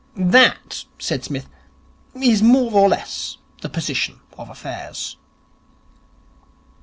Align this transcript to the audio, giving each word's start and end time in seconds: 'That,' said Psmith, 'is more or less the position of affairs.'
'That,' 0.15 0.85
said 0.97 1.23
Psmith, 1.23 1.47
'is 2.15 2.41
more 2.41 2.71
or 2.71 2.89
less 2.89 3.37
the 3.61 3.69
position 3.69 4.19
of 4.35 4.49
affairs.' 4.49 5.15